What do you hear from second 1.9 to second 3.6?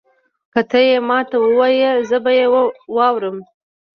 زه به یې واورمه.